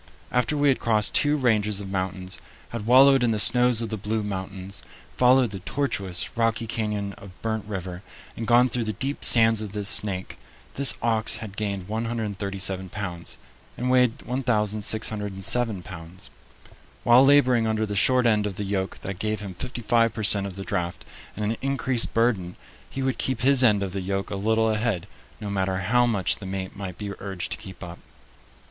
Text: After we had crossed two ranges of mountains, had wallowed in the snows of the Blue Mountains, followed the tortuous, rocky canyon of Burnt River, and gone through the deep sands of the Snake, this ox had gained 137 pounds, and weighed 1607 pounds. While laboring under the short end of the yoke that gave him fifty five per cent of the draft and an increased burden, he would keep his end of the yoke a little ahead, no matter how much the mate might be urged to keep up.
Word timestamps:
After 0.31 0.57
we 0.57 0.69
had 0.69 0.79
crossed 0.79 1.13
two 1.13 1.37
ranges 1.37 1.79
of 1.79 1.87
mountains, 1.91 2.39
had 2.69 2.87
wallowed 2.87 3.21
in 3.21 3.29
the 3.29 3.39
snows 3.39 3.81
of 3.83 3.89
the 3.89 3.97
Blue 3.97 4.23
Mountains, 4.23 4.81
followed 5.15 5.51
the 5.51 5.59
tortuous, 5.59 6.35
rocky 6.35 6.65
canyon 6.65 7.13
of 7.19 7.39
Burnt 7.43 7.65
River, 7.65 8.01
and 8.35 8.47
gone 8.47 8.67
through 8.67 8.85
the 8.85 8.93
deep 8.93 9.23
sands 9.23 9.61
of 9.61 9.73
the 9.73 9.85
Snake, 9.85 10.39
this 10.73 10.95
ox 11.03 11.35
had 11.35 11.55
gained 11.55 11.87
137 11.87 12.89
pounds, 12.89 13.37
and 13.77 13.91
weighed 13.91 14.23
1607 14.23 15.83
pounds. 15.83 16.31
While 17.03 17.23
laboring 17.23 17.67
under 17.67 17.85
the 17.85 17.95
short 17.95 18.25
end 18.25 18.47
of 18.47 18.55
the 18.55 18.63
yoke 18.63 19.01
that 19.01 19.19
gave 19.19 19.39
him 19.41 19.53
fifty 19.53 19.83
five 19.83 20.15
per 20.15 20.23
cent 20.23 20.47
of 20.47 20.55
the 20.55 20.63
draft 20.65 21.05
and 21.35 21.45
an 21.45 21.57
increased 21.61 22.11
burden, 22.15 22.55
he 22.89 23.03
would 23.03 23.19
keep 23.19 23.41
his 23.41 23.63
end 23.63 23.83
of 23.83 23.93
the 23.93 24.01
yoke 24.01 24.31
a 24.31 24.35
little 24.35 24.71
ahead, 24.71 25.05
no 25.39 25.51
matter 25.51 25.77
how 25.77 26.07
much 26.07 26.37
the 26.37 26.47
mate 26.47 26.75
might 26.75 26.97
be 26.97 27.13
urged 27.19 27.51
to 27.51 27.57
keep 27.59 27.83
up. 27.83 27.99